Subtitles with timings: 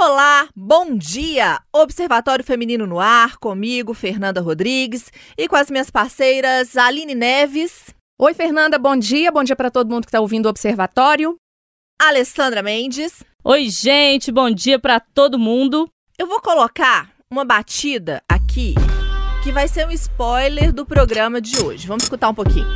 [0.00, 1.60] Olá, bom dia!
[1.72, 7.92] Observatório Feminino no Ar, comigo, Fernanda Rodrigues, e com as minhas parceiras Aline Neves.
[8.16, 9.32] Oi, Fernanda, bom dia.
[9.32, 11.34] Bom dia para todo mundo que está ouvindo o Observatório.
[12.00, 13.24] Alessandra Mendes.
[13.42, 15.90] Oi, gente, bom dia para todo mundo.
[16.16, 18.76] Eu vou colocar uma batida aqui
[19.42, 21.88] que vai ser um spoiler do programa de hoje.
[21.88, 22.68] Vamos escutar um pouquinho.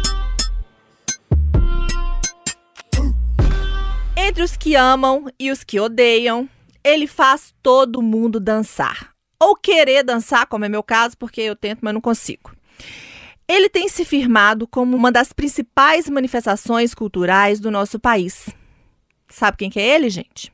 [4.17, 6.49] Entre os que amam e os que odeiam,
[6.85, 9.13] ele faz todo mundo dançar.
[9.41, 12.55] Ou querer dançar, como é meu caso, porque eu tento, mas não consigo.
[13.49, 18.49] Ele tem se firmado como uma das principais manifestações culturais do nosso país.
[19.29, 20.53] Sabe quem que é ele, gente?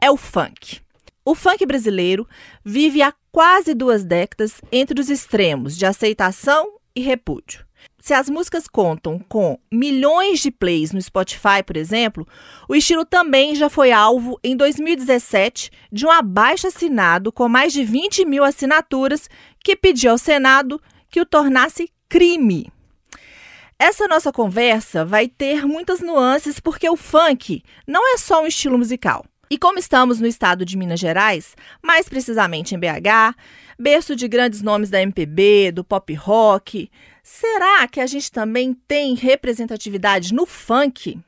[0.00, 0.80] É o funk.
[1.24, 2.28] O funk brasileiro
[2.64, 7.64] vive há quase duas décadas entre os extremos de aceitação e repúdio.
[8.04, 12.28] Se as músicas contam com milhões de plays no Spotify, por exemplo,
[12.68, 17.82] o estilo também já foi alvo em 2017 de um abaixo assinado com mais de
[17.82, 19.26] 20 mil assinaturas
[19.58, 22.70] que pediu ao Senado que o tornasse crime.
[23.78, 28.76] Essa nossa conversa vai ter muitas nuances porque o funk não é só um estilo
[28.76, 29.24] musical.
[29.48, 33.34] E como estamos no estado de Minas Gerais, mais precisamente em BH,
[33.78, 36.90] berço de grandes nomes da MPB, do pop rock,
[37.24, 41.18] será que a gente também tem representatividade no funk?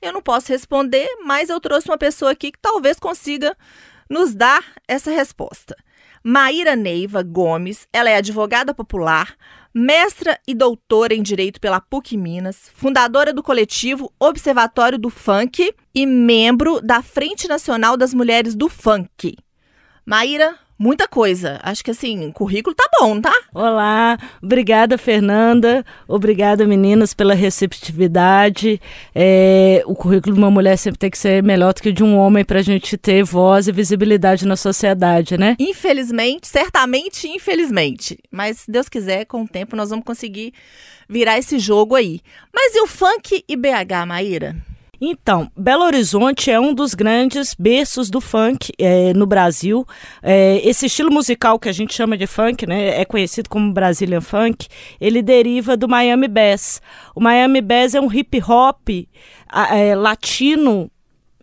[0.00, 3.56] Eu não posso responder, mas eu trouxe uma pessoa aqui que talvez consiga
[4.08, 5.76] nos dar essa resposta.
[6.22, 9.36] Maíra Neiva Gomes, ela é advogada popular,
[9.74, 16.06] mestra e doutora em Direito pela PUC Minas, fundadora do coletivo Observatório do Funk e
[16.06, 19.36] membro da Frente Nacional das Mulheres do Funk.
[20.04, 21.58] Maíra, muita coisa.
[21.62, 23.32] Acho que assim, o currículo tá bom, tá?
[23.54, 25.84] Olá, obrigada, Fernanda.
[26.06, 28.80] Obrigada, meninas, pela receptividade.
[29.14, 32.04] É, o currículo de uma mulher sempre tem que ser melhor do que o de
[32.04, 35.56] um homem para a gente ter voz e visibilidade na sociedade, né?
[35.58, 38.18] Infelizmente, certamente, infelizmente.
[38.30, 40.52] Mas se Deus quiser, com o tempo nós vamos conseguir
[41.08, 42.20] virar esse jogo aí.
[42.54, 44.56] Mas e o funk e BH, Maíra?
[45.00, 49.86] Então, Belo Horizonte é um dos grandes berços do funk é, no Brasil.
[50.22, 54.20] É, esse estilo musical que a gente chama de funk, né, é conhecido como Brazilian
[54.20, 54.68] Funk,
[55.00, 56.80] ele deriva do Miami Bass.
[57.14, 58.88] O Miami Bass é um hip hop
[59.70, 60.90] é, latino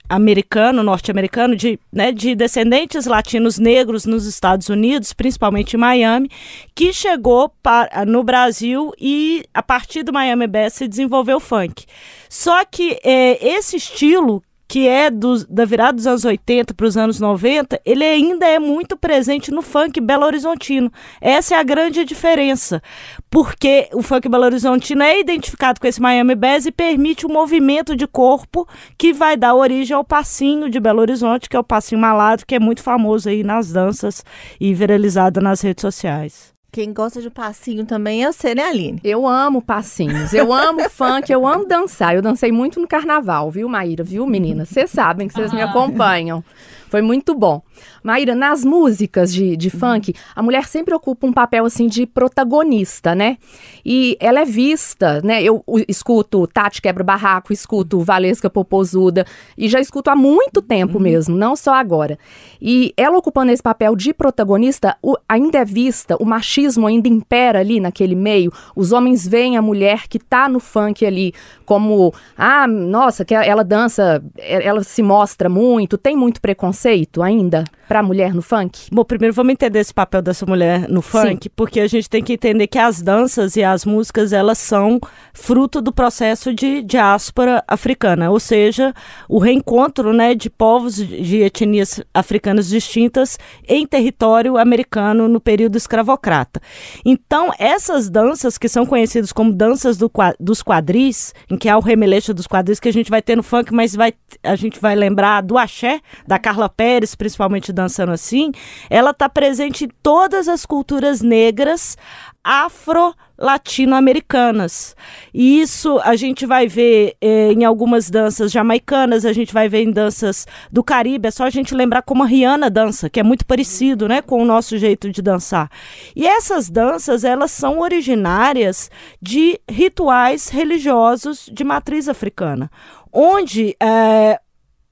[0.07, 6.29] americano, norte-americano, de, né, de descendentes latinos negros nos Estados Unidos, principalmente em Miami,
[6.75, 11.85] que chegou para, no Brasil e, a partir do Miami Bass, se desenvolveu o funk.
[12.29, 14.43] Só que é, esse estilo
[14.73, 18.57] que é do, da virada dos anos 80 para os anos 90, ele ainda é
[18.57, 20.91] muito presente no funk belo-horizontino.
[21.21, 22.81] Essa é a grande diferença,
[23.29, 27.95] porque o funk belo-horizontino é identificado com esse Miami Bass e permite o um movimento
[27.95, 28.67] de corpo
[28.97, 32.55] que vai dar origem ao passinho de Belo Horizonte, que é o passinho malado, que
[32.55, 34.25] é muito famoso aí nas danças
[34.59, 36.52] e viralizado nas redes sociais.
[36.73, 38.99] Quem gosta de passinho também é você, né, Aline?
[39.03, 42.15] Eu amo passinhos, eu amo funk, eu amo dançar.
[42.15, 44.03] Eu dancei muito no carnaval, viu, Maíra?
[44.03, 44.69] Viu, meninas?
[44.69, 46.43] Vocês sabem que vocês me acompanham.
[46.93, 47.59] Foi muito bom.
[48.03, 49.79] Maíra, nas músicas de, de uhum.
[49.79, 53.39] funk, a mulher sempre ocupa um papel assim de protagonista, né?
[53.83, 55.41] E ela é vista, né?
[55.41, 59.25] Eu escuto Tati Quebra Barraco, escuto Valesca Popozuda
[59.57, 61.03] e já escuto há muito tempo uhum.
[61.03, 62.19] mesmo, não só agora.
[62.61, 67.61] E ela ocupando esse papel de protagonista, o, ainda é vista, o machismo ainda impera
[67.61, 68.53] ali naquele meio.
[68.75, 71.33] Os homens veem a mulher que tá no funk ali
[71.65, 77.63] como, ah, nossa, que ela dança, ela se mostra muito, tem muito preconceito preconceito ainda
[77.87, 78.87] para mulher no funk?
[78.91, 81.51] Bom, primeiro vamos entender esse papel dessa mulher no funk, Sim.
[81.55, 84.99] porque a gente tem que entender que as danças e as músicas elas são
[85.33, 88.93] fruto do processo de diáspora africana, ou seja,
[89.27, 96.61] o reencontro, né, de povos de etnias africanas distintas em território americano no período escravocrata.
[97.03, 101.81] Então, essas danças que são conhecidas como danças do, dos quadris, em que há o
[101.81, 104.95] remeleixo dos quadris que a gente vai ter no funk, mas vai, a gente vai
[104.95, 108.51] lembrar do axé da Carla Pérez, principalmente dançando assim,
[108.89, 111.97] ela está presente em todas as culturas negras
[112.43, 114.95] afro latino-americanas.
[115.33, 119.83] E isso a gente vai ver eh, em algumas danças jamaicanas, a gente vai ver
[119.83, 121.27] em danças do Caribe.
[121.27, 124.41] É só a gente lembrar como a Rihanna dança, que é muito parecido, né, com
[124.41, 125.69] o nosso jeito de dançar.
[126.15, 132.69] E essas danças, elas são originárias de rituais religiosos de matriz africana,
[133.11, 134.39] onde eh,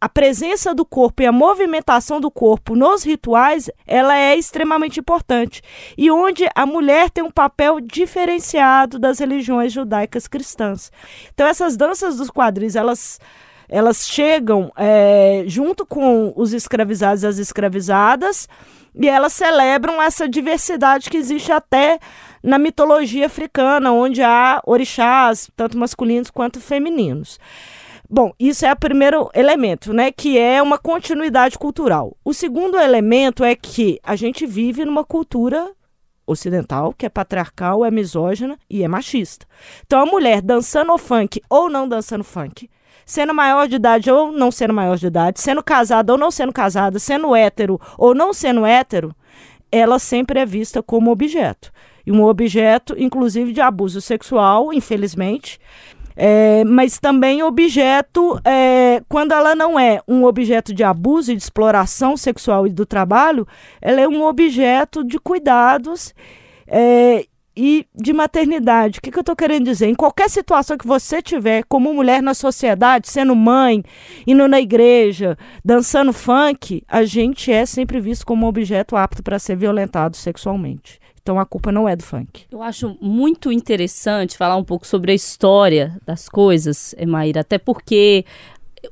[0.01, 5.61] a presença do corpo e a movimentação do corpo nos rituais, ela é extremamente importante.
[5.95, 10.91] E onde a mulher tem um papel diferenciado das religiões judaicas cristãs.
[11.31, 13.19] Então essas danças dos quadris, elas
[13.69, 18.49] Elas chegam é, junto com os escravizados e as escravizadas
[18.93, 21.97] e elas celebram essa diversidade que existe até
[22.43, 27.39] na mitologia africana, onde há orixás, tanto masculinos quanto femininos.
[28.13, 30.11] Bom, isso é o primeiro elemento, né?
[30.11, 32.17] Que é uma continuidade cultural.
[32.25, 35.71] O segundo elemento é que a gente vive numa cultura
[36.27, 39.45] ocidental, que é patriarcal, é misógina e é machista.
[39.85, 42.69] Então, a mulher dançando funk ou não dançando funk,
[43.05, 46.51] sendo maior de idade ou não sendo maior de idade, sendo casada ou não sendo
[46.51, 49.15] casada, sendo hétero ou não sendo hétero,
[49.71, 51.71] ela sempre é vista como objeto.
[52.05, 55.61] E um objeto, inclusive, de abuso sexual, infelizmente.
[56.23, 61.41] É, mas também objeto, é, quando ela não é um objeto de abuso e de
[61.41, 63.47] exploração sexual e do trabalho,
[63.81, 66.13] ela é um objeto de cuidados
[66.67, 67.25] é,
[67.57, 68.99] e de maternidade.
[68.99, 69.87] O que, que eu estou querendo dizer?
[69.87, 73.83] Em qualquer situação que você tiver, como mulher na sociedade, sendo mãe,
[74.27, 75.35] indo na igreja,
[75.65, 81.00] dançando funk, a gente é sempre visto como um objeto apto para ser violentado sexualmente.
[81.21, 82.45] Então a culpa não é do funk.
[82.51, 88.25] Eu acho muito interessante falar um pouco sobre a história das coisas, Maíra, até porque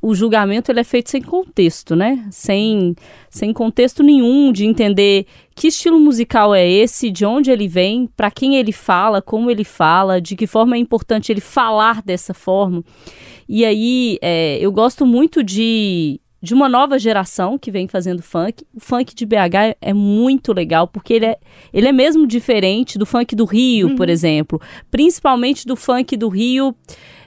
[0.02, 2.28] o julgamento ele é feito sem contexto, né?
[2.32, 2.96] Sem,
[3.30, 8.30] sem contexto nenhum de entender que estilo musical é esse, de onde ele vem, para
[8.30, 12.84] quem ele fala, como ele fala, de que forma é importante ele falar dessa forma.
[13.48, 18.66] E aí é, eu gosto muito de de uma nova geração que vem fazendo funk.
[18.74, 21.38] O funk de BH é muito legal, porque ele é,
[21.74, 23.96] ele é mesmo diferente do funk do Rio, uhum.
[23.96, 24.62] por exemplo.
[24.90, 26.76] Principalmente do funk do Rio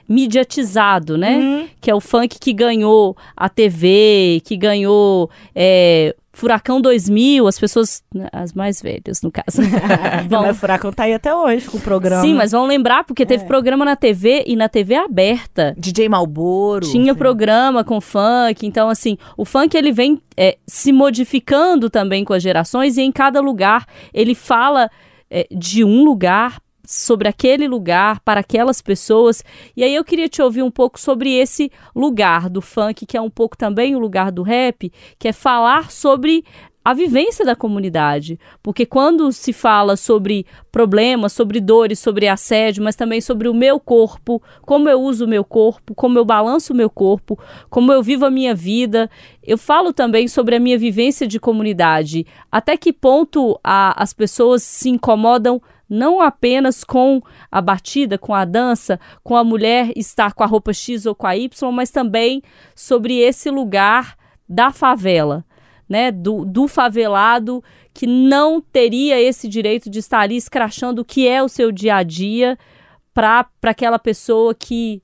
[0.07, 1.37] mediatizado, né?
[1.37, 1.67] Uhum.
[1.79, 8.03] Que é o funk que ganhou a TV, que ganhou é, Furacão 2000, as pessoas,
[8.13, 9.61] né, as mais velhas, no caso.
[10.27, 12.23] Bom, mas Furacão tá aí até hoje com o programa.
[12.23, 13.47] Sim, mas vão lembrar, porque teve é.
[13.47, 15.75] programa na TV e na TV aberta.
[15.77, 16.89] DJ Malboro.
[16.89, 17.17] Tinha sim.
[17.17, 18.65] programa com funk.
[18.65, 23.11] Então, assim, o funk ele vem é, se modificando também com as gerações e em
[23.11, 24.89] cada lugar ele fala
[25.29, 29.43] é, de um lugar sobre aquele lugar, para aquelas pessoas.
[29.75, 33.21] E aí eu queria te ouvir um pouco sobre esse lugar do funk, que é
[33.21, 36.43] um pouco também o lugar do rap, que é falar sobre
[36.83, 38.37] a vivência da comunidade.
[38.61, 43.79] Porque quando se fala sobre problemas, sobre dores, sobre assédio, mas também sobre o meu
[43.79, 47.39] corpo, como eu uso o meu corpo, como eu balanço o meu corpo,
[47.69, 49.09] como eu vivo a minha vida,
[49.41, 52.25] eu falo também sobre a minha vivência de comunidade.
[52.51, 55.61] Até que ponto a, as pessoas se incomodam
[55.93, 60.73] não apenas com a batida, com a dança, com a mulher estar com a roupa
[60.73, 62.41] X ou com a Y, mas também
[62.75, 64.17] sobre esse lugar
[64.49, 65.45] da favela,
[65.87, 66.11] né?
[66.11, 67.63] Do, do favelado
[67.93, 71.97] que não teria esse direito de estar ali escrachando o que é o seu dia
[71.97, 72.57] a dia
[73.13, 75.01] para aquela pessoa que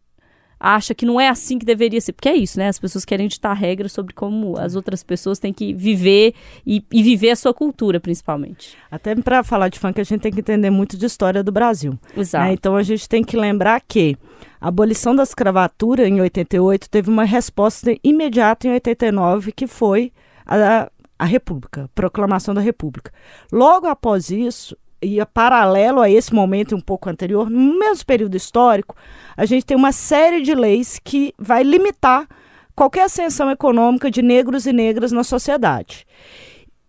[0.59, 2.13] acha que não é assim que deveria ser.
[2.13, 2.67] Porque é isso, né?
[2.67, 6.33] As pessoas querem ditar regras sobre como as outras pessoas têm que viver
[6.65, 8.77] e, e viver a sua cultura, principalmente.
[8.91, 11.91] Até para falar de funk, a gente tem que entender muito de história do Brasil.
[11.91, 12.21] Né?
[12.21, 12.45] Exato.
[12.45, 12.53] Né?
[12.53, 14.17] Então a gente tem que lembrar que
[14.59, 20.11] a abolição da escravatura em 88 teve uma resposta imediata em 89, que foi
[20.45, 23.11] a, a República, a proclamação da República.
[23.51, 28.95] Logo após isso, e paralelo a esse momento um pouco anterior, no mesmo período histórico,
[29.35, 32.27] a gente tem uma série de leis que vai limitar
[32.75, 36.05] qualquer ascensão econômica de negros e negras na sociedade.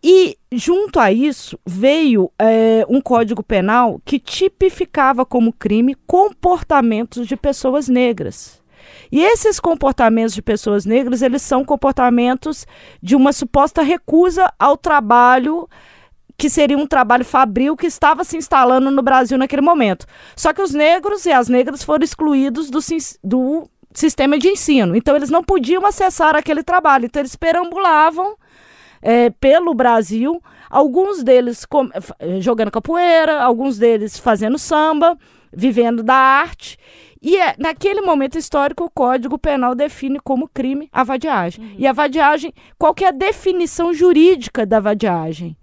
[0.03, 7.37] E, junto a isso, veio é, um código penal que tipificava como crime comportamentos de
[7.37, 8.61] pessoas negras.
[9.13, 12.67] E esses comportamentos de pessoas negras, eles são comportamentos
[13.03, 15.69] de uma suposta recusa ao trabalho
[16.41, 20.07] que seria um trabalho fabril que estava se instalando no Brasil naquele momento.
[20.35, 22.79] Só que os negros e as negras foram excluídos do,
[23.23, 24.97] do sistema de ensino.
[24.97, 27.05] Então, eles não podiam acessar aquele trabalho.
[27.05, 28.37] Então, eles perambulavam
[29.03, 31.91] é, pelo Brasil, alguns deles com,
[32.39, 35.19] jogando capoeira, alguns deles fazendo samba,
[35.53, 36.79] vivendo da arte.
[37.21, 41.63] E é, naquele momento histórico, o Código Penal define como crime a vadiagem.
[41.63, 41.75] Uhum.
[41.77, 45.55] E a vadiagem, qual que é a definição jurídica da vadiagem?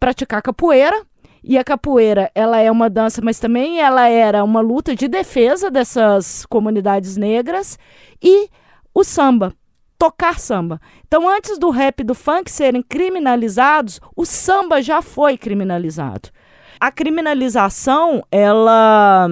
[0.00, 1.06] Praticar capoeira.
[1.42, 5.70] E a capoeira, ela é uma dança, mas também ela era uma luta de defesa
[5.70, 7.78] dessas comunidades negras.
[8.22, 8.50] E
[8.92, 9.54] o samba,
[9.98, 10.80] tocar samba.
[11.06, 16.30] Então, antes do rap e do funk serem criminalizados, o samba já foi criminalizado.
[16.78, 19.28] A criminalização, ela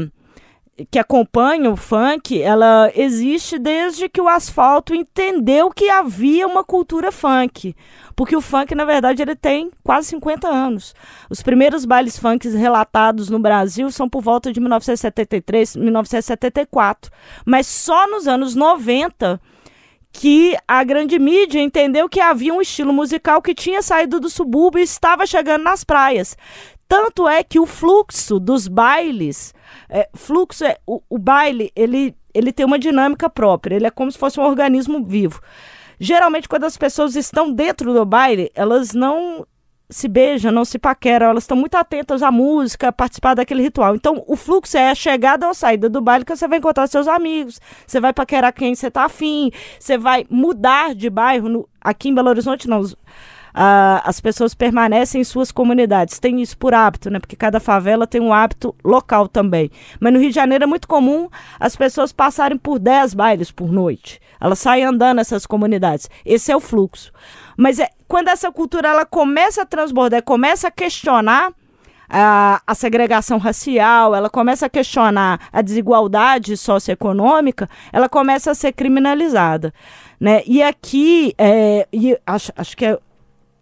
[0.91, 7.11] que acompanha o funk, ela existe desde que o asfalto entendeu que havia uma cultura
[7.11, 7.75] funk.
[8.15, 10.95] Porque o funk, na verdade, ele tem quase 50 anos.
[11.29, 17.11] Os primeiros bailes funk relatados no Brasil são por volta de 1973, 1974.
[17.45, 19.41] Mas só nos anos 90
[20.11, 24.81] que a grande mídia entendeu que havia um estilo musical que tinha saído do subúrbio
[24.81, 26.37] e estava chegando nas praias.
[26.89, 29.55] Tanto é que o fluxo dos bailes,
[29.91, 34.11] é, fluxo é o, o baile, ele, ele tem uma dinâmica própria, ele é como
[34.11, 35.41] se fosse um organismo vivo.
[36.01, 39.47] Geralmente, quando as pessoas estão dentro do baile, elas não
[39.91, 43.95] se beijam, não se paqueram, elas estão muito atentas à música, a participar daquele ritual.
[43.95, 47.09] Então, o fluxo é a chegada ou saída do baile que você vai encontrar seus
[47.09, 51.49] amigos, você vai paquerar quem você tá afim, você vai mudar de bairro.
[51.49, 52.83] No, aqui em Belo Horizonte, não.
[53.61, 56.21] As pessoas permanecem em suas comunidades.
[56.21, 57.19] Tem isso por hábito, né?
[57.19, 59.69] Porque cada favela tem um hábito local também.
[59.99, 63.73] Mas no Rio de Janeiro é muito comum as pessoas passarem por 10 bailes por
[63.73, 64.21] noite.
[64.41, 66.09] Elas saem andando nessas comunidades.
[66.25, 67.13] Esse é o fluxo.
[67.57, 71.53] Mas é, quando essa cultura ela começa a transbordar, começa a questionar
[72.09, 78.73] a, a, segregação racial, ela começa a questionar a desigualdade socioeconômica, ela começa a ser
[78.73, 79.75] criminalizada.
[80.21, 80.43] Né?
[80.47, 82.99] E aqui, é, e acho, acho que é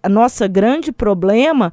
[0.09, 1.73] nossa grande problema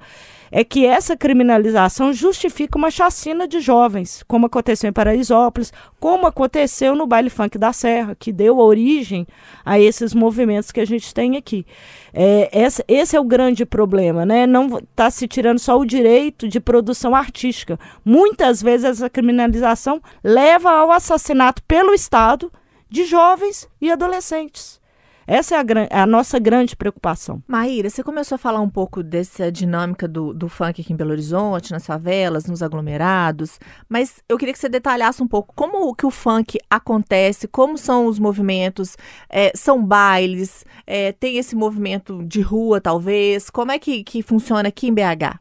[0.56, 6.96] é que essa criminalização justifica uma chacina de jovens, como aconteceu em Paraisópolis, como aconteceu
[6.96, 9.26] no baile funk da Serra, que deu origem
[9.66, 11.66] a esses movimentos que a gente tem aqui.
[12.14, 14.46] É, esse, esse é o grande problema, né?
[14.46, 17.80] Não está se tirando só o direito de produção artística.
[18.06, 22.54] Muitas vezes essa criminalização leva ao assassinato pelo Estado
[22.88, 24.83] de jovens e adolescentes.
[25.26, 27.42] Essa é a, é a, nossa grande preocupação.
[27.48, 31.12] Maíra, você começou a falar um pouco dessa dinâmica do, do funk aqui em Belo
[31.12, 36.06] Horizonte, nas favelas, nos aglomerados, mas eu queria que você detalhasse um pouco como que
[36.06, 38.98] o funk acontece, como são os movimentos,
[39.30, 44.70] é, são bailes, é, tem esse movimento de rua, talvez, como é que, que funciona
[44.70, 45.40] aqui em BH?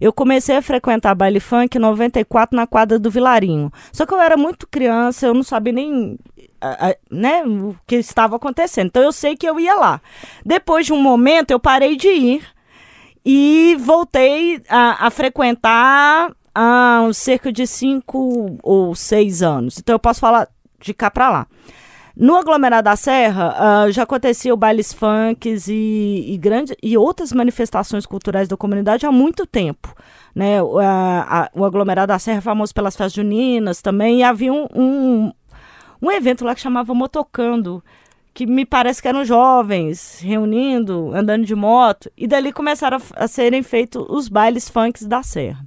[0.00, 3.72] Eu comecei a frequentar baile funk em 94 na quadra do Vilarinho.
[3.92, 6.18] Só que eu era muito criança, eu não sabia nem
[7.10, 8.86] né, o que estava acontecendo.
[8.86, 10.00] Então eu sei que eu ia lá.
[10.44, 12.46] Depois de um momento eu parei de ir
[13.24, 19.78] e voltei a, a frequentar há cerca de cinco ou seis anos.
[19.78, 20.48] Então eu posso falar
[20.80, 21.46] de cá para lá.
[22.14, 26.40] No aglomerado da Serra, uh, já aconteciam bailes funks e, e,
[26.82, 29.94] e outras manifestações culturais da comunidade há muito tempo.
[30.34, 30.62] Né?
[30.62, 34.52] O, a, a, o aglomerado da Serra é famoso pelas festas juninas também, e havia
[34.52, 35.32] um, um,
[36.02, 37.82] um evento lá que chamava Motocando,
[38.34, 43.28] que me parece que eram jovens reunindo, andando de moto, e dali começaram a, a
[43.28, 45.64] serem feitos os bailes funks da Serra.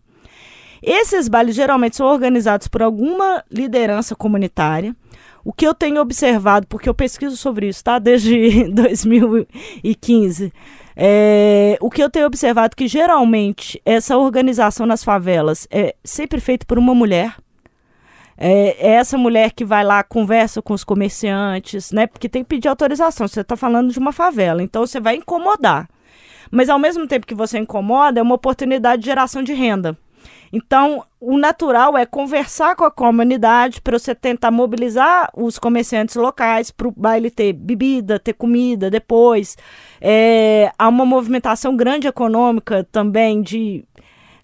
[0.83, 4.95] Esses bailes geralmente são organizados por alguma liderança comunitária.
[5.43, 7.97] O que eu tenho observado, porque eu pesquiso sobre isso, tá?
[7.97, 10.51] Desde 2015.
[10.95, 16.39] É, o que eu tenho observado é que geralmente essa organização nas favelas é sempre
[16.39, 17.35] feita por uma mulher.
[18.37, 22.05] É, é, essa mulher que vai lá, conversa com os comerciantes, né?
[22.07, 23.27] Porque tem que pedir autorização.
[23.27, 25.87] Você está falando de uma favela, então você vai incomodar.
[26.51, 29.97] Mas ao mesmo tempo que você incomoda, é uma oportunidade de geração de renda.
[30.51, 36.71] Então, o natural é conversar com a comunidade para você tentar mobilizar os comerciantes locais
[36.71, 39.57] para o baile ter bebida, ter comida depois.
[39.99, 43.83] É, há uma movimentação grande econômica também de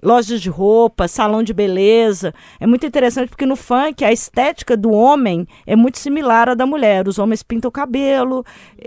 [0.02, 2.34] lojas de roupa, salão de beleza.
[2.60, 6.66] É muito interessante porque no funk a estética do homem é muito similar à da
[6.66, 7.08] mulher.
[7.08, 8.44] Os homens pintam o cabelo,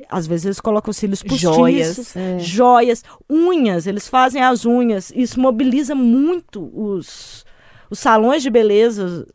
[0.08, 2.38] às vezes eles colocam cílios postiços, joias, é.
[2.38, 5.12] joias, unhas, eles fazem as unhas.
[5.14, 7.44] Isso mobiliza muito os,
[7.90, 9.26] os salões de beleza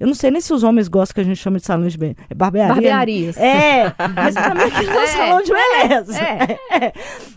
[0.00, 1.96] eu não sei nem se os homens gostam que a gente chama de salão de
[1.96, 2.18] beleza.
[2.28, 2.74] É barbearia?
[2.74, 3.36] Barbearias.
[3.36, 4.66] É, mas pra mim é
[5.02, 6.18] um salão de beleza.
[6.18, 6.58] É.
[6.70, 6.92] É.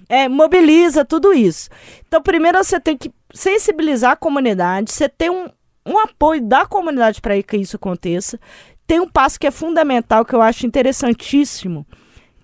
[0.26, 0.30] é.
[0.30, 1.70] mobiliza tudo isso.
[2.08, 5.50] Então, primeiro você tem que sensibilizar a comunidade, você ter um,
[5.86, 8.40] um apoio da comunidade para que isso aconteça.
[8.86, 11.86] Tem um passo que é fundamental, que eu acho interessantíssimo,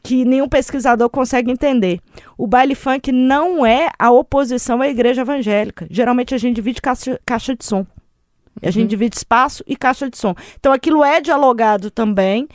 [0.03, 1.99] que nenhum pesquisador consegue entender.
[2.37, 5.87] O baile funk não é a oposição à igreja evangélica.
[5.89, 7.85] Geralmente a gente divide caixa, caixa de som.
[8.61, 8.87] A gente uhum.
[8.87, 10.35] divide espaço e caixa de som.
[10.59, 12.47] Então aquilo é dialogado também.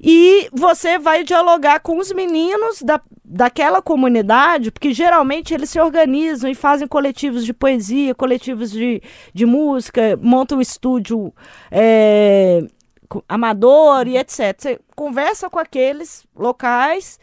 [0.00, 6.50] E você vai dialogar com os meninos da, daquela comunidade, porque geralmente eles se organizam
[6.50, 9.00] e fazem coletivos de poesia, coletivos de,
[9.32, 11.32] de música, montam um estúdio
[11.70, 12.66] é,
[13.28, 14.56] amador e etc.
[14.58, 17.20] Você conversa com aqueles locais,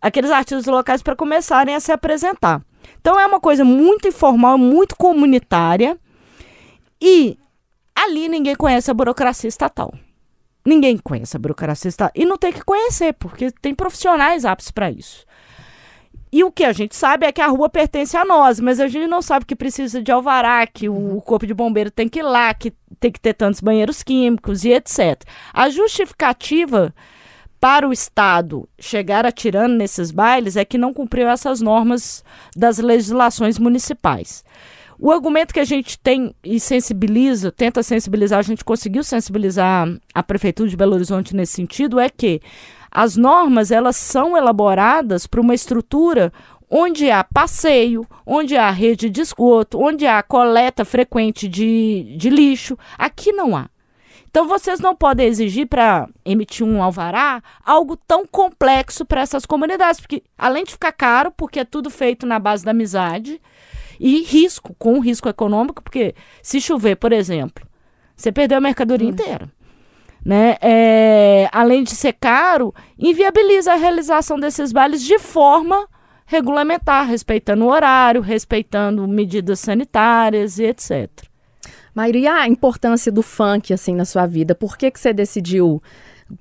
[0.00, 2.62] aqueles artistas locais para começarem a se apresentar.
[3.00, 5.98] Então é uma coisa muito informal, muito comunitária.
[7.00, 7.36] E
[7.94, 9.94] ali ninguém conhece a burocracia estatal.
[10.66, 12.12] Ninguém conhece a burocracia estatal.
[12.14, 15.26] E não tem que conhecer, porque tem profissionais aptos para isso.
[16.32, 18.88] E o que a gente sabe é que a rua pertence a nós, mas a
[18.88, 22.18] gente não sabe que precisa de alvará, que o, o corpo de bombeiro tem que
[22.18, 25.22] ir lá, que tem que ter tantos banheiros químicos e etc.
[25.52, 26.92] A justificativa
[27.60, 32.24] para o Estado chegar atirando nesses bailes é que não cumpriu essas normas
[32.56, 34.42] das legislações municipais.
[34.98, 40.22] O argumento que a gente tem e sensibiliza, tenta sensibilizar, a gente conseguiu sensibilizar a
[40.22, 42.40] Prefeitura de Belo Horizonte nesse sentido, é que
[42.90, 46.32] as normas elas são elaboradas para uma estrutura
[46.70, 52.78] onde há passeio, onde há rede de esgoto, onde há coleta frequente de, de lixo.
[52.96, 53.68] Aqui não há.
[54.28, 60.00] Então vocês não podem exigir para emitir um alvará algo tão complexo para essas comunidades,
[60.00, 63.40] porque além de ficar caro, porque é tudo feito na base da amizade,
[63.98, 67.66] e risco, com risco econômico, porque se chover, por exemplo,
[68.16, 69.10] você perdeu a mercadoria hum.
[69.10, 69.50] inteira.
[70.24, 70.56] Né?
[70.62, 75.86] É, além de ser caro, inviabiliza a realização desses bailes de forma
[76.26, 81.10] regulamentar, respeitando o horário, respeitando medidas sanitárias e etc.
[81.94, 84.54] Maíra, a importância do funk assim na sua vida?
[84.54, 85.82] Por que, que você decidiu?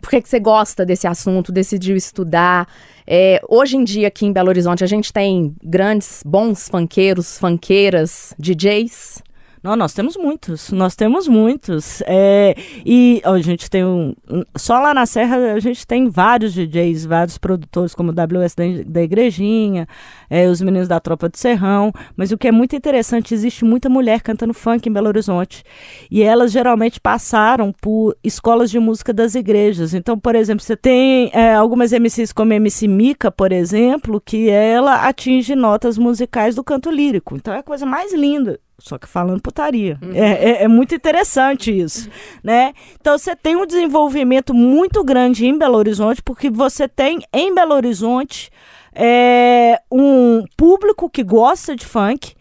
[0.02, 2.68] Por que, que você gosta desse assunto, decidiu estudar?
[3.06, 8.34] É, hoje em dia, aqui em Belo Horizonte, a gente tem grandes, bons funkeiros, funkeiras,
[8.40, 9.22] DJs.
[9.64, 12.04] Não, nós temos muitos, nós temos muitos.
[12.06, 12.54] É,
[12.86, 14.14] e ó, a gente tem um.
[14.58, 18.56] Só lá na Serra a gente tem vários DJs, vários produtores, como o WS
[18.86, 19.88] da, Igrejinha,
[20.30, 21.94] é, os meninos da Tropa do Serrão.
[22.18, 25.64] Mas o que é muito interessante, existe muita mulher cantando funk em Belo Horizonte.
[26.12, 29.94] E elas geralmente passaram por escolas de música das igrejas.
[29.94, 35.08] Então, por exemplo, você tem é, algumas MCs como MC Mica, por exemplo, que ela
[35.08, 37.38] atinge notas musicais do canto lírico.
[37.38, 39.98] Então é a coisa mais linda só que falando putaria.
[40.02, 40.12] Uhum.
[40.14, 42.10] É, é, é, muito interessante isso,
[42.44, 42.74] né?
[43.00, 47.74] Então você tem um desenvolvimento muito grande em Belo Horizonte, porque você tem em Belo
[47.74, 48.52] Horizonte
[48.94, 52.36] é, um público que gosta de funk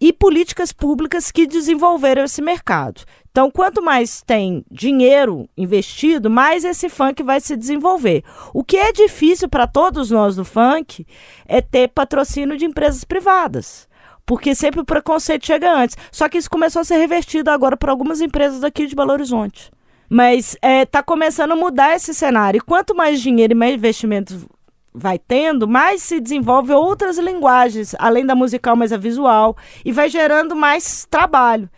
[0.00, 3.02] e políticas públicas que desenvolveram esse mercado.
[3.30, 8.24] Então, quanto mais tem dinheiro investido, mais esse funk vai se desenvolver.
[8.52, 11.06] O que é difícil para todos nós do funk
[11.46, 13.85] é ter patrocínio de empresas privadas
[14.26, 15.96] porque sempre o preconceito chega antes.
[16.10, 19.70] Só que isso começou a ser revertido agora por algumas empresas daqui de Belo Horizonte.
[20.10, 22.58] Mas está é, começando a mudar esse cenário.
[22.58, 24.48] E quanto mais dinheiro e mais investimento
[24.92, 30.08] vai tendo, mais se desenvolve outras linguagens, além da musical, mas a visual, e vai
[30.08, 31.68] gerando mais trabalho.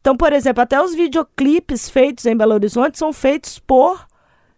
[0.00, 4.06] Então, por exemplo, até os videoclipes feitos em Belo Horizonte são feitos por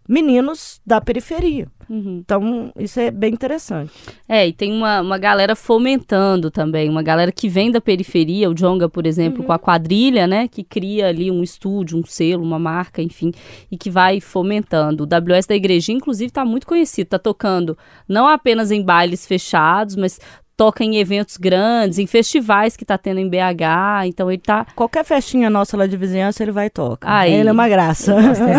[0.08, 1.68] meninos da periferia.
[1.88, 2.22] Uhum.
[2.24, 3.92] Então, isso é bem interessante.
[4.28, 8.54] É, e tem uma, uma galera fomentando também, uma galera que vem da periferia, o
[8.54, 9.46] Jonga, por exemplo, uhum.
[9.46, 13.32] com a quadrilha, né, que cria ali um estúdio, um selo, uma marca, enfim,
[13.70, 15.04] e que vai fomentando.
[15.04, 17.76] O WS da Igrejinha, inclusive, está muito conhecido, está tocando
[18.08, 20.18] não apenas em bailes fechados, mas
[20.56, 24.66] toca em eventos grandes, em festivais que tá tendo em BH, então ele tá...
[24.74, 27.06] Qualquer festinha nossa lá de vizinhança, ele vai e toca.
[27.10, 28.14] Aí, ele é uma graça.
[28.18, 28.50] Assim,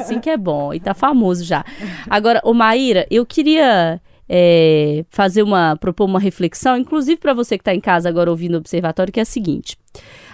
[0.00, 1.64] assim que é bom, e tá famoso já.
[2.08, 4.00] Agora, o Maíra, eu queria...
[4.32, 8.54] É, fazer uma propor uma reflexão, inclusive para você que está em casa agora ouvindo
[8.54, 9.76] o observatório, que é a seguinte: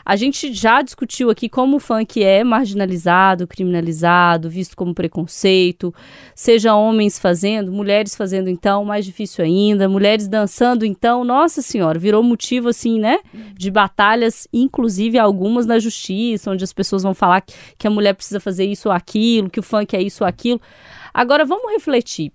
[0.07, 5.93] a gente já discutiu aqui como o funk é marginalizado, criminalizado, visto como preconceito,
[6.33, 12.23] seja homens fazendo, mulheres fazendo então, mais difícil ainda, mulheres dançando então, nossa senhora, virou
[12.23, 13.19] motivo assim, né,
[13.55, 18.13] de batalhas, inclusive algumas na justiça, onde as pessoas vão falar que, que a mulher
[18.13, 20.61] precisa fazer isso ou aquilo, que o funk é isso ou aquilo.
[21.13, 22.31] Agora vamos refletir.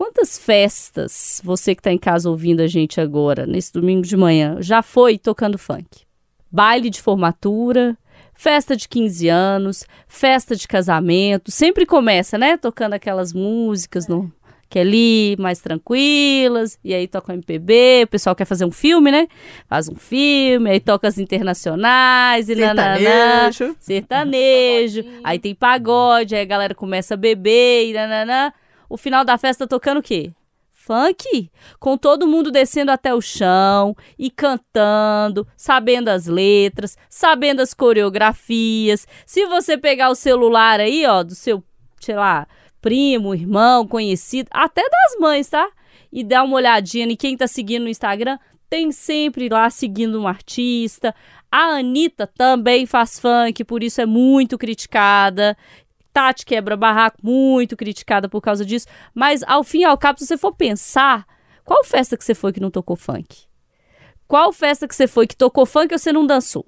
[0.00, 4.56] Quantas festas você que está em casa ouvindo a gente agora, nesse domingo de manhã,
[4.58, 5.84] já foi tocando funk?
[6.50, 7.98] baile de formatura,
[8.32, 14.32] festa de 15 anos, festa de casamento, sempre começa, né, tocando aquelas músicas no
[14.70, 18.70] que é ali, mais tranquilas, e aí toca o MPB, o pessoal quer fazer um
[18.70, 19.28] filme, né?
[19.68, 26.46] Faz um filme, aí toca as internacionais, e sertanejo, sertanejo, aí tem pagode, aí a
[26.46, 28.50] galera começa a beber, e nananã.
[28.90, 30.32] O final da festa tocando o quê?
[30.90, 31.48] funk,
[31.78, 39.06] com todo mundo descendo até o chão e cantando, sabendo as letras, sabendo as coreografias.
[39.24, 41.62] Se você pegar o celular aí, ó, do seu,
[42.00, 42.48] sei lá,
[42.80, 45.68] primo, irmão, conhecido, até das mães, tá?
[46.10, 48.36] E dar uma olhadinha em quem tá seguindo no Instagram,
[48.68, 51.14] tem sempre lá seguindo um artista.
[51.52, 55.56] A Anitta também faz funk, por isso é muito criticada.
[56.12, 58.86] Tati quebra barraco, muito criticada por causa disso.
[59.14, 61.26] Mas, ao fim e ao cabo, se você for pensar,
[61.64, 63.44] qual festa que você foi que não tocou funk?
[64.26, 66.66] Qual festa que você foi que tocou funk e você não dançou?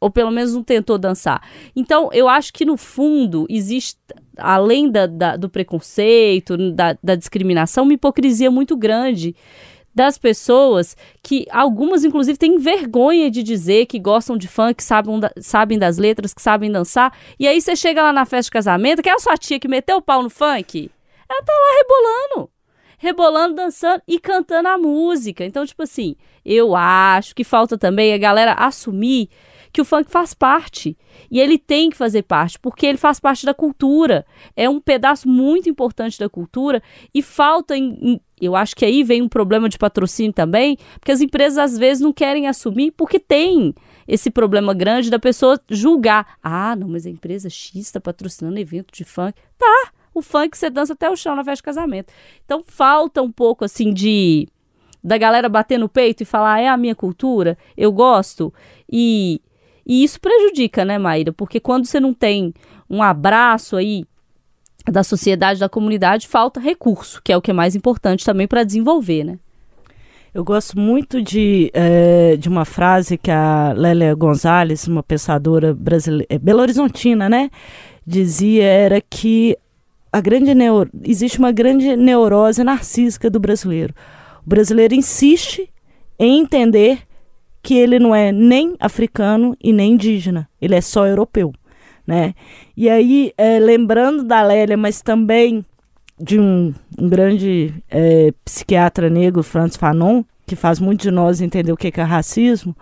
[0.00, 1.46] Ou pelo menos não tentou dançar.
[1.76, 3.98] Então, eu acho que no fundo existe,
[4.36, 9.36] além da, da do preconceito, da, da discriminação, uma hipocrisia muito grande
[9.94, 15.78] das pessoas que algumas inclusive têm vergonha de dizer que gostam de funk, sabem, sabem
[15.78, 17.12] das letras, que sabem dançar.
[17.38, 19.68] E aí você chega lá na festa de casamento, que é a sua tia que
[19.68, 20.90] meteu o pau no funk.
[21.28, 22.50] ela tá lá rebolando.
[22.98, 25.44] Rebolando, dançando e cantando a música.
[25.44, 29.28] Então, tipo assim, eu acho que falta também a galera assumir
[29.72, 30.96] que o funk faz parte.
[31.30, 34.26] E ele tem que fazer parte, porque ele faz parte da cultura.
[34.54, 36.82] É um pedaço muito importante da cultura
[37.14, 41.12] e falta em, em eu acho que aí vem um problema de patrocínio também, porque
[41.12, 43.72] as empresas às vezes não querem assumir porque tem
[44.06, 46.36] esse problema grande da pessoa julgar.
[46.42, 49.40] Ah, não, mas a empresa X está patrocinando evento de funk.
[49.56, 52.12] Tá, o funk você dança até o chão na festa de casamento.
[52.44, 54.48] Então falta um pouco assim de
[55.04, 58.52] da galera bater no peito e falar é a minha cultura, eu gosto
[58.90, 59.40] e
[59.86, 61.32] e isso prejudica, né, Maíra?
[61.32, 62.54] Porque quando você não tem
[62.88, 64.04] um abraço aí
[64.90, 68.64] da sociedade, da comunidade, falta recurso, que é o que é mais importante também para
[68.64, 69.38] desenvolver, né?
[70.34, 76.26] Eu gosto muito de, é, de uma frase que a Lélia Gonzalez, uma pensadora brasileira,
[76.30, 77.50] é, Belo Horizontina, né,
[78.06, 79.56] dizia era que
[80.10, 83.94] a grande neuro, existe uma grande neurose narcísica do brasileiro.
[84.44, 85.68] O brasileiro insiste
[86.18, 87.00] em entender
[87.62, 91.52] que ele não é nem africano e nem indígena, ele é só europeu,
[92.06, 92.34] né?
[92.76, 95.64] E aí, é, lembrando da Lélia, mas também
[96.20, 101.72] de um, um grande é, psiquiatra negro, Franz Fanon, que faz muito de nós entender
[101.72, 102.76] o que é racismo,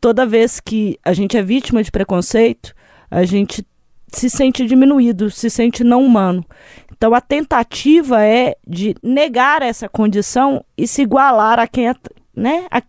[0.00, 2.74] toda vez que a gente é vítima de preconceito,
[3.10, 3.64] a gente
[4.08, 6.44] se sente diminuído, se sente não humano.
[6.92, 11.92] Então a tentativa é de negar essa condição e se igualar a quem,
[12.34, 12.82] né, a,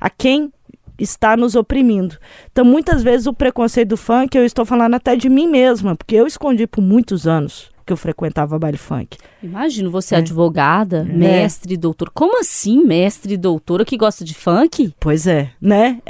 [0.00, 0.52] a quem
[0.98, 2.16] está nos oprimindo.
[2.50, 6.14] Então, muitas vezes, o preconceito do funk, eu estou falando até de mim mesma, porque
[6.14, 9.16] eu escondi por muitos anos que eu frequentava baile funk.
[9.40, 10.18] Imagino você é.
[10.18, 11.12] advogada, é.
[11.12, 12.10] mestre doutor.
[12.12, 14.92] Como assim, mestre doutora que gosta de funk?
[14.98, 16.00] Pois é, né?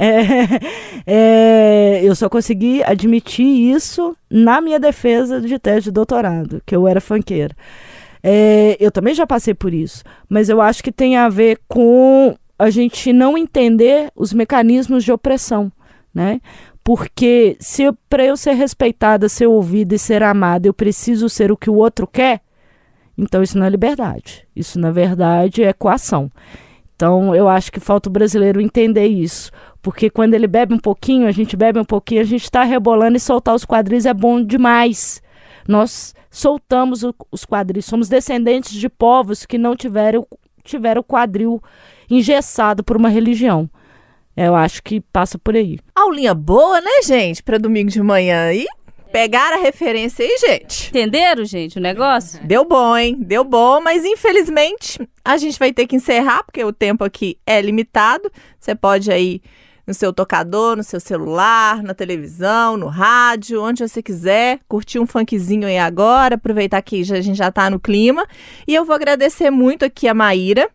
[1.09, 6.75] É, é, eu só consegui admitir isso na minha defesa de tese de doutorado, que
[6.75, 7.55] eu era funkeira.
[8.23, 12.35] É, eu também já passei por isso, mas eu acho que tem a ver com
[12.57, 15.71] a gente não entender os mecanismos de opressão,
[16.13, 16.41] né?
[16.83, 21.57] Porque se para eu ser respeitada, ser ouvida e ser amada, eu preciso ser o
[21.57, 22.41] que o outro quer,
[23.17, 24.47] então isso não é liberdade.
[24.55, 26.31] Isso na verdade é coação.
[26.95, 31.27] Então eu acho que falta o brasileiro entender isso, porque quando ele bebe um pouquinho,
[31.27, 34.43] a gente bebe um pouquinho, a gente está rebolando e soltar os quadris é bom
[34.43, 35.21] demais.
[35.67, 40.25] Nós soltamos os quadris, somos descendentes de povos que não tiveram
[40.67, 41.61] tiveram quadril
[42.09, 43.69] engessado por uma religião.
[44.35, 45.79] Eu acho que passa por aí.
[45.95, 47.41] Aulinha boa, né, gente?
[47.41, 48.67] Para domingo de manhã aí.
[49.11, 50.89] Pegaram a referência aí, gente.
[50.89, 52.39] Entenderam, gente, o negócio?
[52.45, 53.17] Deu bom, hein?
[53.19, 57.59] Deu bom, mas infelizmente a gente vai ter que encerrar, porque o tempo aqui é
[57.61, 58.31] limitado.
[58.59, 59.41] Você pode aí
[59.87, 65.07] no seu tocador, no seu celular, na televisão, no rádio, onde você quiser, curtir um
[65.07, 68.27] funkzinho aí agora, aproveitar que a gente já tá no clima.
[68.67, 70.69] E eu vou agradecer muito aqui a Maíra,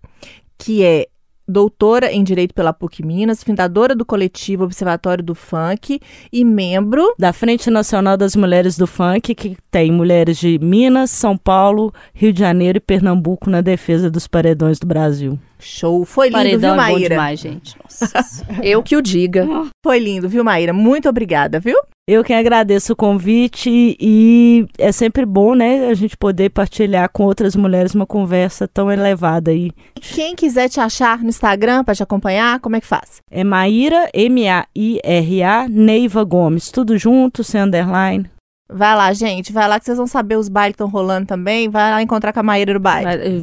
[0.57, 1.09] que é
[1.47, 6.01] doutora em Direito pela PUC Minas, fundadora do coletivo Observatório do Funk
[6.33, 11.37] e membro da Frente Nacional das Mulheres do Funk, que tem mulheres de Minas, São
[11.37, 15.39] Paulo, Rio de Janeiro e Pernambuco na defesa dos paredões do Brasil.
[15.59, 16.05] Show.
[16.05, 16.99] Foi lindo, Paredão viu, Maíra?
[16.99, 17.77] É bom demais, gente.
[17.83, 18.47] Nossa.
[18.63, 19.47] Eu que o diga.
[19.85, 20.73] Foi lindo, viu, Maíra?
[20.73, 21.77] Muito obrigada, viu?
[22.09, 27.23] Eu que agradeço o convite e é sempre bom, né, a gente poder partilhar com
[27.23, 29.71] outras mulheres uma conversa tão elevada aí.
[29.95, 33.21] Quem quiser te achar no Instagram para te acompanhar, como é que faz?
[33.31, 38.29] É Maíra, M-A-I-R-A, Neiva Gomes, tudo junto, sem underline.
[38.75, 39.53] Vai lá, gente.
[39.53, 41.69] Vai lá que vocês vão saber os bailes que estão rolando também.
[41.69, 43.43] Vai lá encontrar com a Maíra no baile.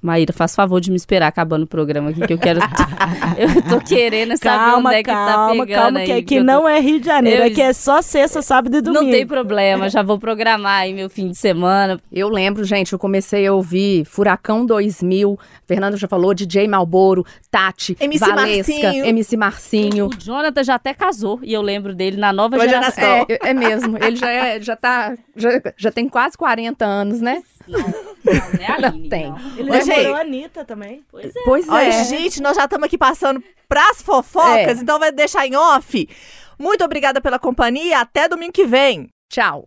[0.00, 2.60] Maíra, faz favor de me esperar acabando o programa aqui, que eu quero.
[3.36, 5.82] eu tô querendo saber calma, onde é que tá calma, tá pegando.
[5.82, 6.68] Calma, que aqui não tô...
[6.68, 7.42] é Rio de Janeiro.
[7.42, 7.46] Eu...
[7.46, 9.04] Aqui é só sexta, sábado e domingo.
[9.04, 12.00] Não tem problema, já vou programar aí meu fim de semana.
[12.10, 15.38] Eu lembro, gente, eu comecei a ouvir Furacão 2000.
[15.66, 19.04] Fernando já falou, DJ Malboro, Tati, MC Valesca, Marcinho.
[19.04, 20.06] MC Marcinho.
[20.06, 23.26] O Jonathan já até casou e eu lembro dele na nova geração.
[23.28, 25.16] É, é mesmo, ele já é já tá.
[25.34, 27.42] Já, já tem quase 40 anos, né?
[27.66, 29.30] Não, não, é a Aline, tem.
[29.30, 29.58] Não.
[29.58, 31.04] Ele namorou a Anitta também.
[31.10, 31.40] Pois é.
[31.44, 32.04] Pois Olha, é.
[32.04, 34.82] gente, nós já estamos aqui passando pras fofocas, é.
[34.82, 36.08] então vai deixar em off.
[36.58, 38.00] Muito obrigada pela companhia.
[38.00, 39.08] Até domingo que vem.
[39.28, 39.66] Tchau.